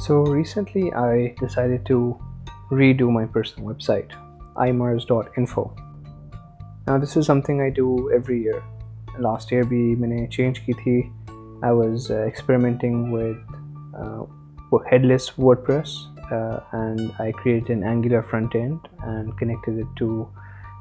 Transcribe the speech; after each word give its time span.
So 0.00 0.14
recently 0.34 0.90
I 0.96 1.26
decided 1.40 1.80
to 1.86 2.12
redo 2.78 3.02
my 3.02 3.26
personal 3.32 3.66
web 3.66 3.80
site 3.80 4.12
I 4.54 4.72
Mars 4.72 5.06
dot 5.08 5.38
info 5.38 5.64
this 7.02 7.16
is 7.16 7.26
some 7.26 7.40
thing 7.40 7.60
I 7.60 7.70
do 7.70 7.94
every 8.08 8.38
year 8.40 9.18
last 9.20 9.52
year 9.52 9.62
بھی 9.62 9.82
میں 9.96 10.08
نے 10.08 10.26
change 10.26 10.60
کی 10.60 10.72
تھی 10.72 11.00
I 11.62 11.76
was 11.76 12.10
experimenting 12.10 13.12
with 14.72 14.86
headless 14.92 15.30
word 15.38 15.66
purse 15.66 15.96
and 16.32 17.00
I 17.18 17.32
create 17.32 17.70
an 17.70 17.84
Angular 17.84 18.20
front 18.30 18.56
end 18.56 18.88
and 19.06 19.38
connected 19.40 19.82
to 19.96 20.24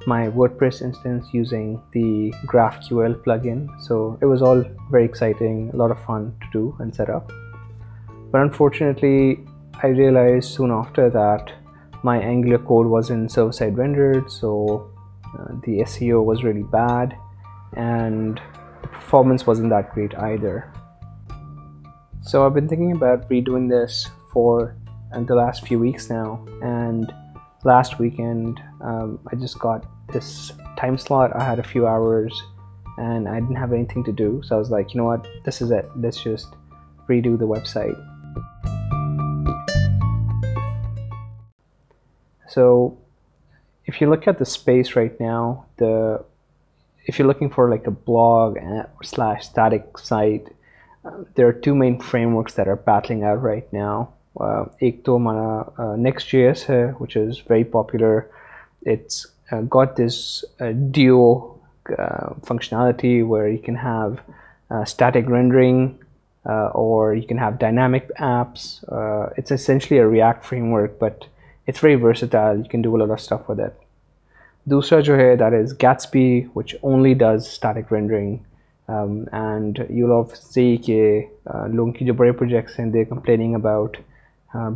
my 0.08 0.30
word 0.36 0.58
purse 0.60 0.82
instance 0.82 1.36
using 1.36 1.76
the 1.96 2.30
craft 2.54 2.92
well 2.94 3.14
پگ 3.26 3.48
ان 3.48 3.66
so 3.80 4.02
it 4.12 4.24
was 4.24 4.44
all 4.44 4.64
very 4.92 5.04
exciting 5.04 5.70
lot 5.74 5.92
of 5.92 6.06
fun 6.06 6.30
do 6.54 6.70
answer 6.80 7.10
up 7.10 7.32
But 8.32 8.42
unfortunately, 8.42 9.40
I 9.82 9.88
realized 9.88 10.52
soon 10.54 10.72
after 10.72 11.10
that 11.10 11.52
my 12.04 12.18
Angular 12.18 12.60
code 12.60 12.88
wasn't 12.88 13.32
server-side 13.32 13.78
rendered, 13.78 14.32
so 14.32 14.92
uh, 15.38 15.54
the 15.64 15.80
SEO 15.80 16.24
was 16.24 16.44
really 16.44 16.64
bad 16.64 17.16
and 17.76 18.40
the 18.82 18.88
performance 18.88 19.46
wasn't 19.46 19.70
that 19.70 19.94
great 19.94 20.16
either. 20.18 20.72
So 22.22 22.46
I've 22.46 22.54
been 22.54 22.68
thinking 22.68 22.92
about 22.92 23.30
redoing 23.30 23.70
this 23.70 24.10
for 24.32 24.76
uh, 25.14 25.22
the 25.22 25.36
last 25.36 25.66
few 25.68 25.80
weeks 25.80 26.10
now, 26.10 26.46
and 26.62 27.12
last 27.64 28.00
weekend 28.00 28.60
um, 28.82 29.20
I 29.32 29.36
just 29.36 29.60
got 29.60 29.86
this 30.12 30.52
time 30.78 30.98
slot. 30.98 31.36
I 31.36 31.44
had 31.44 31.60
a 31.60 31.64
few 31.64 31.88
hours 31.88 32.42
and 32.98 33.28
I 33.28 33.40
didn't 33.40 33.56
have 33.56 33.74
anything 33.74 34.04
to 34.06 34.12
do, 34.12 34.42
so 34.44 34.56
I 34.56 34.60
was 34.60 34.70
like, 34.70 34.94
you 34.94 35.00
know 35.00 35.06
what, 35.06 35.28
this 35.46 35.62
is 35.62 35.72
it, 35.72 35.90
let's 35.96 36.22
just 36.22 36.48
redo 37.10 37.38
the 37.38 37.48
website. 37.48 37.98
So 42.56 42.70
if 43.88 44.02
you 44.02 44.12
look 44.14 44.28
at 44.28 44.40
the 44.40 44.50
space 44.50 44.98
right 44.98 45.22
نے 45.22 45.28
if 47.06 47.20
you 47.20 47.28
looking 47.28 47.50
for 47.56 47.68
like 47.68 47.90
blog 48.08 48.58
slash 49.06 49.50
دک 49.58 50.00
site 50.00 50.50
there 51.38 51.44
are 51.46 51.52
two 51.64 51.76
main 51.76 51.96
frame 52.12 52.36
works 52.36 52.58
there 52.58 52.70
are 52.70 52.76
battling 52.86 53.24
up 53.24 53.46
right 53.46 53.74
نے 53.74 53.84
ایک 54.80 55.04
تو 55.06 55.18
مانا 55.20 55.96
next 55.96 56.30
J 56.30 56.38
S 56.38 56.70
ہے 56.70 56.84
which 57.00 57.18
is 57.18 57.38
very 57.50 57.64
popular 57.72 58.20
it's 58.86 59.26
got 59.72 60.00
is 60.00 60.18
due 60.92 61.34
functionality 62.48 63.22
where 63.22 63.48
you 63.48 63.58
can 63.66 63.76
have 63.84 64.14
static 64.72 65.30
rendering 65.32 65.88
اور 66.46 67.14
you 67.14 67.22
can 67.28 67.40
have 67.40 67.52
dynamic 67.60 68.12
apps 68.20 68.68
it's 68.88 69.52
essentially 69.52 70.04
React 70.04 70.44
frame 70.44 70.74
work 70.74 71.02
but 71.02 71.24
it's 71.70 71.84
very 71.84 71.96
versatile 71.96 72.58
you 72.58 72.70
can 72.72 72.82
do 72.82 72.92
و 72.92 73.12
stuff 73.14 73.46
for 73.46 73.56
that 73.56 73.72
دوسرا 74.68 75.00
جو 75.00 75.18
ہے 75.18 75.36
that 75.36 75.54
is 75.54 75.74
Gates 75.84 76.12
P 76.12 76.42
which 76.56 76.76
only 76.82 77.14
does 77.14 77.46
static 77.46 77.94
rendering 77.94 78.36
and 79.34 79.80
you 79.90 80.08
love 80.08 80.36
see 80.36 80.76
کہ 80.78 81.02
uh, 81.52 81.68
لوگوں 81.68 81.92
کی 81.92 82.06
جو 82.06 82.14
بڑے 82.14 82.32
projects 82.32 82.80
ہیں 82.80 82.86
they 82.86 83.04
complaining 83.06 83.56
about 83.56 83.98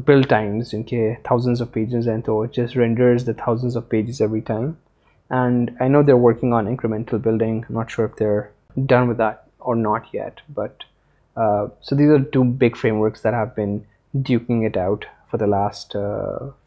bill 0.08 0.22
times 0.22 0.73
ان 0.73 0.83
کے 0.83 1.14
تھاؤزنڈس 1.23 1.61
آف 1.61 1.72
پیجز 1.72 2.09
ہیں 2.09 2.17
تو 2.25 2.44
just 2.53 2.78
renders 2.78 3.25
the 3.28 3.31
thousands 3.38 3.78
of 3.78 3.88
pages 3.89 4.22
every 4.22 4.39
time 4.39 4.69
and 5.31 5.72
I 5.80 5.89
know 5.89 6.02
they're 6.02 6.16
working 6.16 6.53
on 6.53 6.67
incremental 6.67 7.17
building 7.17 7.61
not 7.69 7.92
sure 7.92 8.08
done 8.78 9.09
with 9.09 9.17
that 9.17 9.42
اور 9.58 9.75
not 9.75 10.16
yet 10.16 10.42
but 10.50 10.83
so 11.83 11.95
these 11.95 12.11
are 12.11 12.23
two 12.33 12.44
big 12.59 12.78
frame 12.81 13.02
works 13.02 13.23
that 13.23 13.58
been 13.58 13.78
duking 14.14 14.66
it 14.66 14.78
out 14.78 15.06
for 15.33 15.39
the 15.39 15.45
last 15.47 15.95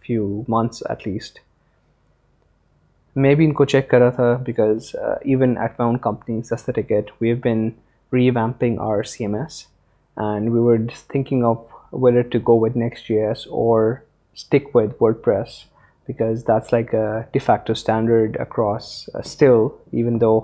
few 0.07 0.43
months 0.49 0.83
at 0.89 1.07
least 1.07 1.39
میں 3.17 3.35
بھی 3.35 3.45
ان 3.45 3.53
کو 3.53 3.65
check 3.65 3.89
کرا 3.91 4.09
تھا 4.11 4.33
because 4.47 4.91
even 4.95 5.57
at 5.59 5.79
my 5.79 5.87
own 5.87 5.99
company 6.01 6.41
ticket 6.73 7.11
we 7.21 7.29
have 7.29 7.37
been 7.45 7.69
re 8.13 8.29
ویمپنگ 8.31 8.79
our 8.81 9.03
C 9.03 9.25
M 9.25 9.35
S 9.35 9.63
and 10.17 10.51
we 10.53 10.61
were 10.61 10.77
thinking 11.11 11.45
of 11.45 11.95
whether 11.95 12.23
to 12.33 12.39
go 12.49 12.59
with 12.61 12.77
Next 12.77 13.11
years 13.11 13.47
or 13.53 13.93
stick 14.37 14.75
with 14.77 14.93
world 15.01 15.23
press 15.25 15.59
because 16.09 16.43
that's 16.49 16.73
like 16.73 16.95
de facto 17.33 17.73
standard 17.73 18.41
across 18.41 18.93
still 19.15 19.67
even 19.93 20.21
do 20.21 20.39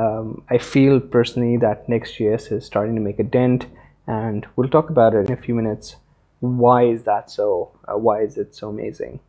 I 0.00 0.58
feel 0.72 0.98
personally 1.12 1.56
that 1.58 1.88
Next 1.90 2.20
years 2.20 2.52
is 2.52 2.58
starting 2.58 2.96
to 2.96 3.02
make 3.02 3.20
a 3.20 3.26
dent 3.32 3.64
and 4.08 4.46
we'll 4.58 4.68
talk 4.70 4.90
about 4.90 5.14
a 5.14 5.34
few 5.36 5.56
minutes 5.56 5.94
why 6.40 6.84
is 6.84 7.04
that 7.04 7.30
so? 7.30 7.72
Uh, 7.86 7.98
why 7.98 8.22
is 8.22 8.36
it 8.36 8.54
so 8.54 8.68
amazing? 8.68 9.20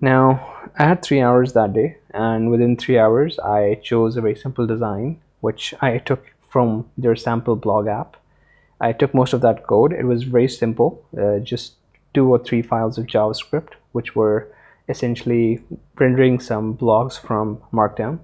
Now, 0.00 0.68
I 0.78 0.84
had 0.84 1.02
3 1.02 1.20
hours 1.22 1.52
that 1.54 1.72
day, 1.72 1.96
and 2.12 2.50
within 2.50 2.76
3 2.76 2.98
hours, 2.98 3.38
I 3.38 3.76
chose 3.82 4.16
a 4.16 4.20
very 4.20 4.36
simple 4.36 4.66
design, 4.66 5.20
which 5.40 5.74
I 5.80 5.98
took 5.98 6.32
from 6.48 6.90
their 6.98 7.16
sample 7.16 7.56
blog 7.56 7.86
app. 7.86 8.16
I 8.80 8.92
took 8.92 9.14
most 9.14 9.32
of 9.32 9.40
that 9.40 9.66
code. 9.66 9.92
It 9.92 10.04
was 10.04 10.24
very 10.24 10.48
simple, 10.48 11.02
uh, 11.16 11.38
just 11.38 11.74
2 12.12 12.28
or 12.28 12.38
3 12.38 12.62
files 12.62 12.98
of 12.98 13.06
JavaScript, 13.06 13.74
which 13.92 14.14
were 14.14 14.48
essentially 14.88 15.62
rendering 15.98 16.38
some 16.40 16.74
blocks 16.74 17.16
from 17.16 17.62
Markdown. 17.72 18.18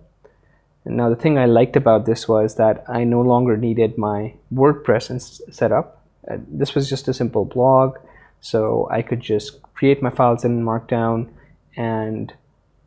And 0.84 0.96
now 0.96 1.08
the 1.08 1.16
thing 1.16 1.38
I 1.38 1.46
liked 1.46 1.76
about 1.76 2.06
this 2.06 2.28
was 2.28 2.56
that 2.56 2.84
I 2.88 3.04
no 3.04 3.20
longer 3.20 3.56
needed 3.56 3.98
my 3.98 4.34
WordPress 4.52 5.40
setup. 5.52 5.99
Uh, 6.28 6.38
this 6.48 6.74
was 6.74 6.88
just 6.88 7.08
a 7.08 7.14
simple 7.14 7.44
blog, 7.44 7.98
so 8.40 8.88
I 8.90 9.02
could 9.02 9.20
just 9.20 9.62
create 9.74 10.02
my 10.02 10.10
files 10.10 10.44
in 10.44 10.64
Markdown, 10.64 11.28
and 11.76 12.32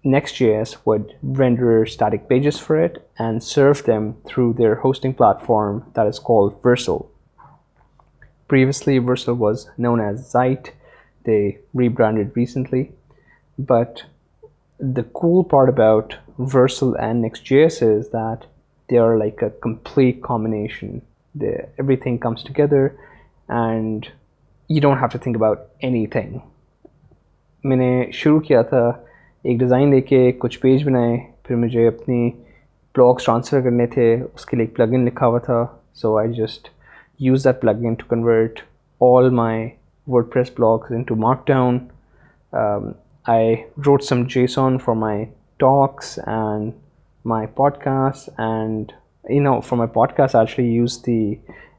Next.js 0.03 0.78
would 0.85 1.16
render 1.24 1.85
static 1.85 2.28
pages 2.28 2.59
for 2.59 2.78
it 2.78 3.07
and 3.18 3.41
serve 3.41 3.85
them 3.85 4.18
through 4.28 4.53
their 4.53 4.75
hosting 4.75 5.13
platform 5.13 5.90
that 5.94 6.07
is 6.07 6.19
called 6.19 6.62
Versal. 6.62 7.07
Previously, 8.50 9.00
Versal 9.00 9.38
was 9.38 9.69
known 9.78 10.01
as 10.01 10.34
Xite. 10.34 10.72
They 11.24 11.59
rebranded 11.74 12.35
recently. 12.35 12.91
But 13.57 14.03
the 14.78 15.03
cool 15.03 15.46
part 15.46 15.69
about 15.69 16.18
Versal 16.38 17.01
and 17.01 17.22
Next.js 17.22 17.81
is 17.81 18.09
that 18.09 18.46
they 18.90 18.97
are 18.97 19.18
like 19.18 19.41
a 19.41 19.51
complete 19.51 20.22
combination. 20.22 21.01
Everything 21.79 22.19
comes 22.19 22.44
together. 22.44 23.00
And 23.53 24.06
you 24.69 24.81
don't 24.81 24.97
have 24.97 25.07
to 25.13 25.18
think 25.24 25.35
about 25.38 25.59
any 25.79 26.06
thing 26.07 26.38
میں 27.63 27.78
نے 27.78 27.91
شروع 28.13 28.40
کیا 28.40 28.62
تھا 28.62 28.85
ایک 29.46 29.59
design 29.59 29.90
لے 29.90 30.01
کے 30.01 30.31
کچھ 30.40 30.59
page 30.59 30.85
بنائے 30.88 31.18
پھر 31.44 31.56
مجھے 31.56 31.88
اپنی 31.88 32.29
بلاگس 32.96 33.25
ٹرانسفر 33.25 33.62
کرنے 33.62 33.88
تھے 33.88 34.13
اس 34.24 34.46
کے 34.46 34.57
لیے 34.57 34.66
ایک 34.66 34.75
پلگ 34.75 34.94
ان 34.94 35.06
لکھا 35.06 35.28
ہوا 35.28 35.40
تھا 35.40 35.66
so 35.94 36.18
I 36.18 36.34
just 36.34 36.69
use 37.19 37.46
that 37.46 37.62
plug 37.62 37.85
in 37.85 37.94
to 37.94 38.06
convert 38.09 38.59
all 39.01 39.29
my 39.35 39.68
word 40.07 40.31
press 40.34 40.51
blogs 40.57 40.94
in 40.96 41.03
to 41.03 41.16
mark 41.18 41.47
down 41.47 41.79
I 43.25 43.56
wrote 43.88 44.03
some 44.03 44.24
جیس 44.29 44.57
آن 44.59 44.78
for 44.78 44.96
my 44.97 45.25
talks 45.59 46.18
and 46.19 46.72
my 47.25 47.47
pod 47.56 47.78
cost 47.78 48.29
and 48.40 48.91
you 49.25 49.41
know 49.41 49.59
for 49.59 49.78
my 49.78 49.91
pod 49.94 50.13
cost 50.13 50.35
I 50.35 50.68
use 50.68 51.01
the 51.07 51.24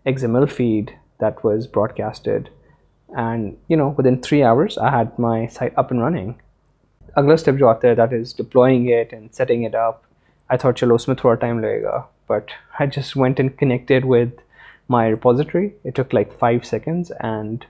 example 0.04 0.46
feed 0.46 0.90
that 1.20 1.44
was 1.44 1.66
broadcasted 1.74 2.48
and 3.10 3.52
you 3.68 3.78
know 3.78 3.90
with 3.98 4.06
in 4.06 4.16
three 4.18 4.42
hours 4.44 4.78
I 4.78 4.94
had 4.94 5.20
my 5.20 5.46
site 5.52 5.72
up 5.76 5.92
and 5.92 6.04
running 6.04 6.32
اگلا 7.16 7.34
step 7.34 7.54
جو 7.54 7.68
آتا 7.68 7.88
ہے 7.88 7.94
that 7.94 8.12
is 8.12 8.34
ڈپلائنگ 8.36 8.88
it 8.90 9.12
and 9.14 9.28
setting 9.32 9.64
it 9.64 9.74
up 9.76 10.00
I 10.50 10.58
تھا 10.58 10.72
چلو 10.72 10.94
اس 10.94 11.08
میں 11.08 11.16
تھوڑا 11.16 11.34
time 11.34 11.58
لگے 11.58 11.82
گا 11.82 12.00
but 12.30 12.50
I 12.80 12.90
just 12.90 13.16
went 13.16 13.40
and 13.40 13.56
connected 13.58 14.04
with 14.06 14.40
my 14.90 15.14
repository 15.22 15.68
it 15.84 15.94
took 15.96 16.14
like 16.14 16.32
five 16.38 16.58
seconds 16.64 17.12
and 17.20 17.64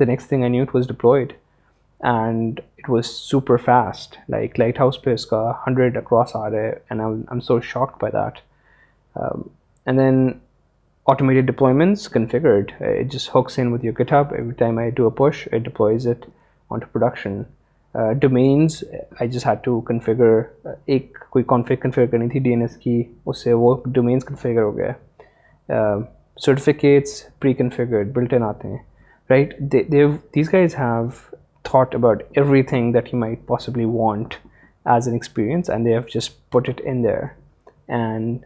the 0.00 0.04
next 0.04 0.28
thing 0.28 0.42
I 0.42 0.50
knew 0.50 0.62
it 0.62 0.74
was 0.74 0.88
deployed 0.88 1.32
and 2.00 2.60
it 2.78 2.90
was 2.90 3.06
super 3.06 3.56
fast 3.56 4.16
like 4.28 4.58
light 4.60 4.80
house 4.80 5.02
پہ 5.02 5.12
اس 5.14 5.26
کا 5.26 5.50
hundred 5.66 5.96
across 5.96 6.36
آ 6.36 6.48
رہ 6.50 6.56
ہے 6.56 6.72
and 6.90 7.00
I 7.00 7.12
I 7.12 7.22
am 7.30 7.40
so 7.40 7.60
shock 7.60 7.96
by 8.02 8.12
that 8.12 8.40
and 9.86 9.98
then 9.98 10.30
automated 11.08 11.50
in 11.60 12.24
with 13.72 13.84
your 13.84 13.92
GitHub 13.94 14.32
every 14.34 14.52
time 14.58 14.78
I 14.78 14.90
do 14.90 15.06
up 15.06 15.22
days 15.78 16.06
it 16.08 16.24
on 16.70 16.80
production 16.92 17.42
configure 19.86 20.40
ایک 20.86 21.18
کوئی 21.30 21.44
conflict 21.44 21.82
configure 21.82 22.06
کرنی 22.06 22.28
تھی 22.28 22.38
ڈی 22.38 22.50
این 22.50 22.60
ایس 22.60 22.76
کی 22.76 23.02
اس 23.26 23.42
سے 23.44 23.52
وہ 23.52 23.74
ڈومینس 23.86 24.24
کنفیگر 24.24 24.62
ہو 24.62 24.76
گیا 24.76 25.96
سرٹیفکیٹس 26.38 27.22
پری 27.40 27.54
کنفیگرڈ 27.54 28.12
بلٹن 28.14 28.42
آتے 28.42 28.68
ہیں 28.68 28.78
right 29.30 29.54
these 30.34 30.52
guys 30.52 30.78
have 30.78 31.08
thought 31.64 31.94
about 31.94 32.22
every 32.30 32.62
thing 32.64 32.92
that 32.92 33.12
he 33.14 33.18
my 33.18 33.32
it 33.32 33.46
possibly 33.46 33.84
want 33.86 34.34
as 34.86 35.08
an 35.08 35.14
experience 35.14 35.70
and 35.70 35.86
they 35.86 35.92
have 35.92 36.02
just 36.14 36.38
put 36.52 36.68
it 36.68 36.80
in 36.84 37.04
and 37.88 38.38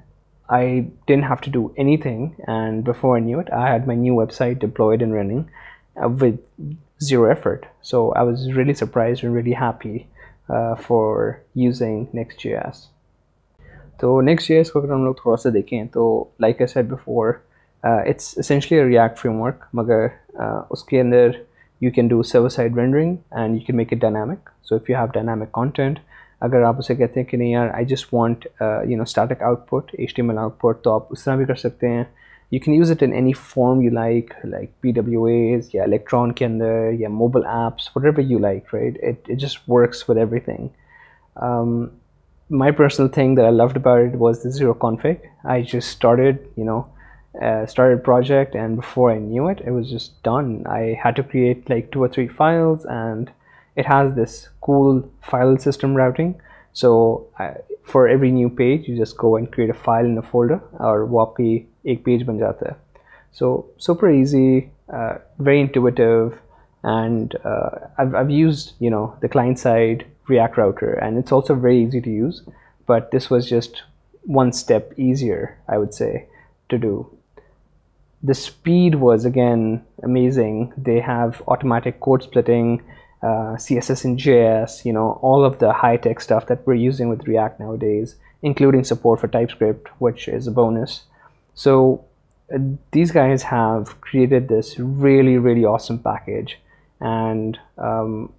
I 0.57 0.81
didn't 1.07 1.25
have 1.25 1.35
to 1.43 1.51
do 1.51 1.67
any 1.77 1.97
thing 1.97 2.27
and 2.47 2.85
before 2.85 3.19
I 3.19 3.71
had 3.73 3.87
my 3.87 3.99
new 3.99 4.17
web 4.17 4.33
site 4.33 4.61
deployed 4.61 5.03
and 5.03 5.13
running 5.13 5.43
with 6.21 6.61
zero 7.01 7.25
effort 7.25 7.67
so 7.83 8.11
I 8.17 8.27
was 8.27 8.47
really 8.57 8.75
surprised 8.75 9.19
and 9.23 9.37
really 9.37 9.55
happy 9.61 9.99
for 10.87 11.31
using 11.55 12.05
Next 12.15 12.47
JS 12.47 12.87
تو 14.01 14.21
Next 14.21 14.51
JS 14.51 14.71
کو 14.73 14.81
اگر 14.81 14.93
ہم 14.93 15.05
لوگ 15.05 15.15
تھوڑا 15.15 15.37
سا 15.37 15.49
دیکھیں 15.55 15.85
تو 15.93 16.05
like 16.41 16.61
a 16.61 16.67
set 16.67 16.87
before 16.87 17.33
it's 17.85 18.33
essentially 18.39 18.83
React 18.85 19.19
frame 19.19 19.41
work 19.41 19.65
مگر 19.75 20.07
اس 20.71 20.85
کے 20.85 21.01
اندر 21.01 21.31
you 21.81 21.91
can 21.91 22.09
do 22.09 22.23
server side 22.23 22.79
rendering 22.79 23.17
and 23.31 23.55
you 23.55 23.61
can 23.67 23.77
make 23.77 23.93
it 23.93 23.99
dynamic 23.99 24.49
so 24.63 24.75
if 24.75 24.91
you 24.91 24.97
have 24.97 25.07
dynamic 25.15 25.53
content 25.53 25.99
اگر 26.43 26.63
آپ 26.63 26.79
اسے 26.79 26.95
کہتے 26.95 27.21
ہیں 27.21 27.27
کہ 27.27 27.37
نہیں 27.37 27.49
یار 27.49 27.69
I 27.75 27.85
just 27.85 28.13
want 28.15 28.47
you 28.61 28.97
know 28.97 29.03
static 29.03 29.43
out 29.43 29.69
put 29.71 29.95
H 29.99 30.17
D 30.17 30.23
L 30.23 30.39
out 30.39 30.59
put 30.61 30.83
تو 30.85 30.95
آپ 30.95 31.07
اس 31.11 31.25
طرح 31.25 31.37
بھی 31.37 31.45
کر 31.45 31.55
سکتے 31.55 31.89
ہیں 31.89 32.03
you 32.53 32.61
can 32.65 32.75
use 32.75 32.91
it 32.91 33.03
in 33.03 33.13
any 33.13 33.33
form 33.45 33.81
you 33.81 33.91
like 33.91 34.33
like 34.45 34.71
P 34.81 34.93
W 34.93 35.25
as 35.25 35.69
یا 35.75 35.83
الیکٹران 35.83 36.33
کے 36.33 36.45
اندر 36.45 36.91
یا 36.93 37.09
mobile 37.11 37.47
apps 37.47 37.91
what 37.97 38.05
ever 38.05 38.19
you 38.21 38.39
like 38.39 38.75
right 38.75 38.99
it 39.03 39.31
just 39.41 39.69
works 39.69 40.09
with 40.11 40.17
every 40.17 40.41
thing 40.41 40.69
my 42.51 42.73
personal 42.73 43.09
thing 43.09 43.37
that 43.37 43.45
I 43.45 43.55
loved 43.55 43.77
about 43.77 44.17
was 44.19 44.41
this 44.47 44.61
your 44.61 44.75
config 44.79 45.25
I 45.45 45.63
just 45.63 45.77
started 45.77 46.37
you 46.57 46.65
know 46.65 46.81
started 47.35 48.05
project 48.05 48.57
and 48.57 48.77
before 48.77 49.11
I 49.11 49.21
knew 49.21 49.47
it 49.49 49.61
it 49.63 49.71
was 49.71 49.91
just 49.91 50.25
done 50.25 50.57
I 50.71 50.95
had 51.05 51.17
to 51.17 51.23
create 51.23 51.71
like 51.71 51.93
two 51.93 52.01
or 52.01 52.09
three 52.09 52.27
files 52.37 52.87
and 52.87 53.31
it 53.77 53.85
has 53.91 54.13
this 54.17 54.41
cool 54.61 55.01
file 55.31 55.57
system 55.61 55.97
routing 55.97 56.33
so 56.75 56.93
for 57.93 58.09
every 58.09 58.31
new 58.31 58.49
page 58.57 58.89
you 58.91 58.97
جس 58.97 59.13
کون 59.15 59.47
create 59.47 59.69
a 59.69 59.79
file 59.85 60.07
in 60.07 60.17
a 60.17 60.29
folder 60.31 60.57
اور 60.81 61.01
وہ 61.11 61.21
آپ 61.21 61.35
کی 61.37 61.59
ایک 61.83 62.05
page 62.05 62.25
بن 62.25 62.39
جاتا 62.39 62.67
ہے 62.67 62.75
so 63.37 63.61
super 63.81 64.09
easy 64.09 64.61
very 65.39 65.61
intuitive 65.61 66.29
and 66.85 67.35
I've 67.45 68.31
use 68.31 68.67
you 68.81 68.91
know 68.91 69.07
the 69.23 69.27
client 69.33 69.59
side 69.59 70.03
react 70.31 70.59
router 70.59 70.99
and 71.03 71.19
it's 71.19 71.33
also 71.33 71.55
very 71.61 71.81
easy 71.81 72.01
to 72.01 72.11
use 72.11 72.41
but 72.89 73.13
this 73.13 73.31
was 73.33 73.49
just 73.49 73.77
one 74.25 74.49
step 74.49 74.93
easier 74.97 75.45
I 75.67 75.81
would 75.81 75.93
say 75.93 76.17
to 76.71 76.77
do 76.77 77.03
this 78.23 78.39
speed 78.39 78.95
was 78.95 79.27
again 79.27 79.77
amazing 80.03 80.81
they 80.87 81.01
have 81.09 81.31
automatic 81.47 81.99
code 82.01 82.23
splitting 82.23 82.77
CSS 83.23 84.05
in 84.05 84.17
JS, 84.17 84.85
all 85.23 85.45
of 85.45 85.59
the 85.59 85.73
high-tech 85.73 86.21
stuff 86.21 86.47
that 86.47 86.67
we're 86.67 86.75
using 86.75 87.09
with 87.09 87.27
React 87.27 87.61
nowadays, 87.61 88.17
including 88.43 88.85
support 88.85 89.21
for 89.21 89.29
TypeScript, 89.29 89.89
which 90.01 90.29
is 90.29 90.47
a 90.47 90.51
bonus. 90.51 91.05
So 91.55 92.05
uh, 92.53 92.59
these 92.91 93.11
guys 93.11 93.43
have 93.45 94.01
created 94.01 94.49
this 94.49 94.79
really, 94.79 95.39
really 95.39 95.65
awesome 95.65 95.99
package. 95.99 96.59
And 97.01 97.59
um, 97.79 98.33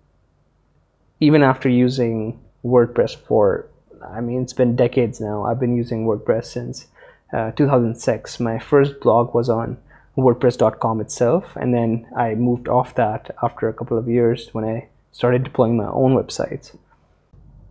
even 1.19 1.43
after 1.43 1.69
using 1.69 2.39
WordPress 2.65 3.15
for, 3.15 3.67
it's 4.17 4.53
been 4.53 4.75
decades 4.75 5.21
now. 5.21 5.45
I've 5.45 5.59
been 5.59 5.77
using 5.77 6.05
WordPress 6.05 6.45
since 6.45 6.87
uh, 7.33 7.51
2006. 7.51 8.39
My 8.39 8.59
first 8.59 8.99
blog 8.99 9.33
was 9.33 9.49
on 9.49 9.77
WordPress.com 10.17 11.01
itself, 11.01 11.55
and 11.55 11.73
then 11.73 12.07
I 12.15 12.35
moved 12.35 12.67
off 12.67 12.95
that 12.95 13.35
after 13.41 13.67
a 13.67 13.73
couple 13.73 13.97
of 13.97 14.07
years 14.07 14.49
when 14.53 14.63
I 14.63 14.87
started 15.11 15.43
deploying 15.43 15.75
my 15.75 15.87
own 15.87 16.15
websites. 16.15 16.75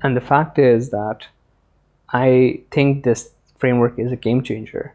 And 0.02 0.16
the 0.16 0.20
fact 0.20 0.58
is 0.58 0.90
that 0.90 1.26
I 2.12 2.62
think 2.70 3.04
this 3.04 3.30
framework 3.58 3.98
is 3.98 4.10
a 4.10 4.16
game 4.16 4.42
changer, 4.42 4.94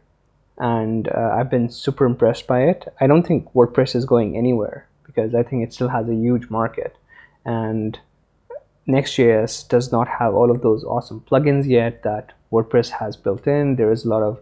and 0.57 1.07
uh, 1.07 1.35
I've 1.37 1.49
been 1.49 1.69
super 1.69 2.05
impressed 2.05 2.47
by 2.47 2.63
it. 2.63 2.93
I 2.99 3.07
don't 3.07 3.25
think 3.25 3.53
WordPress 3.53 3.95
is 3.95 4.05
going 4.05 4.35
anywhere 4.37 4.87
because 5.05 5.33
I 5.33 5.43
think 5.43 5.63
it 5.63 5.73
still 5.73 5.87
has 5.87 6.09
a 6.09 6.15
huge 6.15 6.49
market, 6.49 6.97
and 7.45 7.97
Next.js 8.89 9.67
does 9.67 9.91
not 9.91 10.07
have 10.07 10.33
all 10.33 10.49
of 10.49 10.61
those 10.61 10.83
awesome 10.83 11.21
plugins 11.21 11.67
yet 11.67 12.03
that 12.03 12.33
WordPress 12.51 12.89
has 12.89 13.17
built 13.17 13.45
in. 13.47 13.75
There 13.75 13.91
is 13.91 14.05
a 14.05 14.09
lot 14.09 14.23
of, 14.23 14.39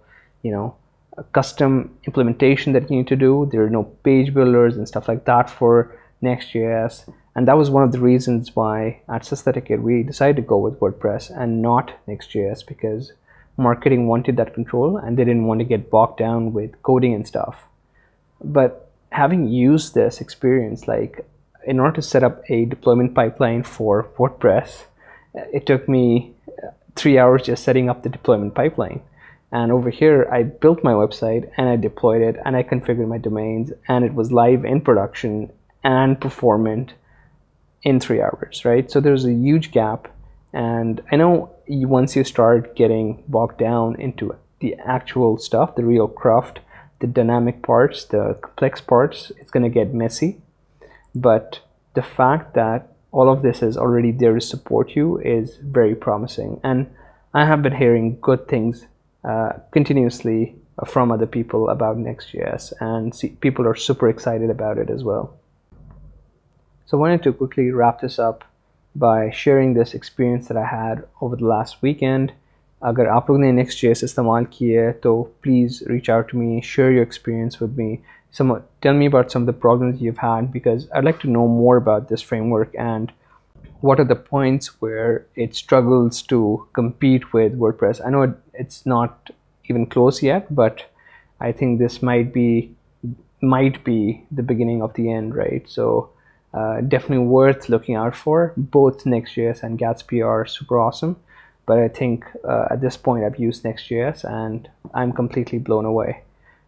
a 1.18 1.24
custom 1.24 1.98
implementation 2.06 2.74
that 2.74 2.90
you 2.90 2.98
need 2.98 3.08
to 3.08 3.16
do. 3.16 3.48
There 3.52 3.64
are 3.64 3.70
no 3.70 3.84
page 3.84 4.34
builders 4.34 4.76
and 4.78 4.88
stuff 4.88 5.08
like 5.08 5.26
that 5.26 5.50
for 5.50 5.96
Next.js, 6.22 7.14
and 7.36 7.48
that 7.48 7.58
was 7.58 7.70
one 7.70 7.84
of 7.84 7.92
the 7.92 8.00
reasons 8.00 8.56
why 8.56 9.02
at 9.08 9.24
Systaticate 9.24 9.82
we 9.82 10.02
decided 10.02 10.38
to 10.38 10.42
go 10.42 10.58
with 10.58 10.80
WordPress 10.80 11.30
and 11.30 11.62
not 11.62 11.94
Next.js, 12.08 12.66
because 12.66 13.14
marketing 13.58 14.08
wanted 14.08 14.38
that 14.38 14.54
control 14.54 14.98
and 14.98 15.18
they 15.18 15.24
didn't 15.24 15.46
want 15.46 15.60
to 15.60 15.66
get 15.66 15.90
bogged 15.90 16.18
down 16.18 16.52
with 16.54 16.82
coding 16.84 17.14
and 17.14 17.28
stuff. 17.28 17.66
But 18.44 18.90
having 19.12 19.48
used 19.48 19.94
this 19.94 20.20
experience, 20.20 20.88
like 20.88 21.26
in 21.66 21.80
order 21.80 21.96
to 21.96 22.02
set 22.02 22.24
up 22.24 22.44
a 22.50 22.66
deployment 22.66 23.14
pipeline 23.14 23.64
for 23.64 24.10
WordPress, 24.18 24.86
it 25.34 25.66
took 25.66 25.88
me 25.88 26.34
3 26.96 27.18
hours 27.18 27.44
just 27.44 27.64
setting 27.64 27.90
up 27.90 28.04
the 28.04 28.10
deployment 28.10 28.56
pipeline. 28.56 29.02
And 29.52 29.72
over 29.72 29.90
here, 29.90 30.28
I 30.32 30.44
built 30.44 30.84
my 30.84 30.94
website 30.94 31.50
and 31.58 31.70
I 31.70 31.76
deployed 31.76 32.22
it 32.22 32.36
and 32.44 32.56
I 32.56 32.64
configured 32.64 33.08
my 33.08 33.18
domains, 33.18 33.72
and 33.88 34.04
it 34.04 34.14
was 34.14 34.32
live 34.32 34.66
in 34.66 34.82
production 34.82 35.52
and 35.84 36.20
performant 36.20 36.94
in 37.84 38.00
3 38.00 38.22
hours, 38.22 38.66
right? 38.66 38.90
So 38.90 39.00
there's 39.00 39.26
a 39.26 39.32
huge 39.32 39.72
gap. 39.72 40.08
And 40.52 41.02
I 41.12 41.16
know 41.16 41.52
once 41.68 42.16
you 42.16 42.24
start 42.24 42.76
getting 42.76 43.24
bogged 43.28 43.60
down 43.60 44.00
into 44.00 44.36
the 44.60 44.76
actual 44.86 45.38
stuff, 45.38 45.76
the 45.76 45.86
real 45.86 46.08
craft, 46.08 46.60
the 47.00 47.08
dynamic 47.08 47.62
parts, 47.62 48.06
the 48.06 48.38
complex 48.42 48.82
parts, 48.82 49.32
it's 49.40 49.52
going 49.52 49.64
to 49.64 49.70
get 49.70 49.94
messy. 49.94 50.42
But 51.14 51.60
the 51.94 52.02
fact 52.02 52.56
that 52.56 52.88
all 53.12 53.30
of 53.30 53.42
this 53.42 53.62
is 53.62 53.78
already 53.78 54.12
there 54.12 54.34
to 54.34 54.42
support 54.42 54.96
you 54.96 55.20
is 55.20 55.58
very 55.62 55.94
promising. 55.94 56.60
And 56.64 56.88
I 57.34 57.46
have 57.46 57.62
been 57.62 57.76
hearing 57.76 58.18
good 58.20 58.48
things 58.48 58.88
continuously 59.72 60.46
from 60.88 61.12
other 61.12 61.26
people 61.26 61.70
about 61.70 61.98
next 61.98 62.32
cheers 62.32 62.74
and 62.80 63.26
people 63.40 63.68
are 63.68 63.74
super 63.80 64.08
excited 64.08 64.50
about 64.50 64.88
this 64.90 65.06
well 65.06 65.26
so 66.90 67.00
when 67.00 67.18
to 67.18 67.46
quickly 67.46 67.70
wrap 67.74 68.04
this 68.06 68.20
up 68.20 68.44
by 68.96 69.30
sharing 69.34 69.76
this 69.76 69.94
experience 69.94 70.52
I 70.52 70.66
had 70.72 71.00
over 71.00 71.38
the 71.38 71.48
last 71.48 71.84
week 71.84 72.04
and 72.04 72.32
اگر 72.82 73.08
آپ 73.08 73.30
لوگ 73.30 73.40
نے 73.40 73.52
next 73.52 73.80
chairs 73.80 74.04
استعمال 74.04 74.46
کی 74.50 74.76
ہے 74.78 74.92
تو 75.02 75.22
please 75.42 75.82
reach 75.90 76.10
out 76.10 76.30
to 76.32 76.38
me 76.38 76.60
share 76.64 76.92
you 76.92 77.00
experience 77.00 77.62
with 77.62 77.78
me 77.78 77.96
tell 78.80 78.94
me 78.94 79.08
about 79.08 79.32
some 79.32 79.46
the 79.46 79.52
problem 79.62 79.92
you 80.00 80.12
had 80.24 80.52
because 80.52 80.88
I 80.92 81.04
like 81.04 81.22
to 81.22 81.30
know 81.30 81.46
more 81.50 81.78
about 81.78 82.10
this 82.12 82.28
frame 82.30 82.52
work 82.54 82.76
and 82.80 83.12
what 83.84 84.00
are 84.00 84.06
the 84.06 84.18
points 84.30 84.70
where 84.82 85.14
it 85.14 85.50
struggles 85.50 86.24
to 86.28 86.56
compete 86.74 87.26
with 87.34 87.60
grid 87.62 87.80
press 87.80 88.02
I 88.02 88.12
note 88.12 88.30
It's 88.58 88.86
not 88.86 89.30
even 89.66 89.86
close 89.86 90.22
yet, 90.22 90.54
but 90.54 90.86
I 91.40 91.52
think 91.52 91.80
this 91.80 92.02
might 92.02 92.34
be 92.34 92.72
the 93.42 94.44
beginning 94.44 94.82
of 94.82 94.94
the 94.94 95.12
end, 95.12 95.36
right? 95.36 95.68
So 95.68 96.10
uh, 96.54 96.82
definitely 96.82 97.26
worth 97.26 97.70
looking 97.70 97.96
out 97.96 98.16
for. 98.16 98.54
Both 98.56 99.06
Next.js 99.06 99.64
and 99.64 99.78
Gatsby 99.78 100.26
are 100.26 100.46
super 100.46 100.80
awesome, 100.80 101.18
but 101.66 101.80
I 101.80 101.90
think 101.90 102.26
uh, 102.48 102.68
at 102.72 102.82
this 102.82 102.98
point 102.98 103.26
I've 103.26 103.40
used 103.40 103.64
Next.js 103.64 104.24
and 104.24 104.70
I'm 104.94 105.12
completely 105.12 105.60
blown 105.60 105.86
away. 105.86 106.22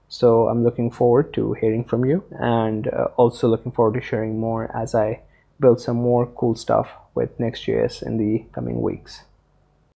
So 0.10 0.48
I'm 0.48 0.64
looking 0.64 0.90
forward 0.92 1.34
to 1.34 1.54
hearing 1.54 1.84
from 1.84 2.06
you, 2.06 2.24
and 2.40 2.88
uh, 2.88 3.10
also 3.18 3.48
looking 3.48 3.74
forward 3.74 4.00
to 4.00 4.08
sharing 4.08 4.40
more 4.40 4.72
as 4.74 4.96
I 4.96 5.20
build 5.60 5.82
some 5.82 5.98
more 5.98 6.26
cool 6.28 6.56
stuff 6.56 6.90
with 7.14 7.38
Next.js 7.40 8.04
in 8.04 8.18
the 8.18 8.46
coming 8.54 8.82
weeks. 8.82 9.24